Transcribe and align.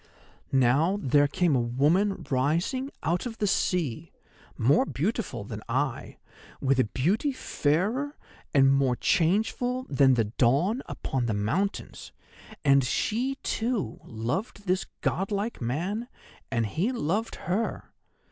Now 0.51 0.97
there 0.99 1.27
came 1.27 1.55
a 1.55 1.61
woman 1.61 2.25
rising 2.31 2.89
out 3.03 3.27
of 3.27 3.37
the 3.37 3.45
sea, 3.45 4.11
more 4.57 4.83
beautiful 4.83 5.43
than 5.43 5.61
I, 5.69 6.17
with 6.59 6.79
a 6.79 6.85
beauty 6.85 7.31
fairer 7.31 8.17
and 8.51 8.73
more 8.73 8.95
changeful 8.95 9.85
than 9.91 10.15
the 10.15 10.23
dawn 10.25 10.81
upon 10.87 11.27
the 11.27 11.35
mountains; 11.35 12.11
and 12.65 12.83
she, 12.83 13.35
too, 13.43 13.99
loved 14.03 14.65
this 14.65 14.87
godlike 15.01 15.61
man, 15.61 16.07
and 16.49 16.65
he 16.65 16.91
loved 16.91 17.35
her. 17.35 17.93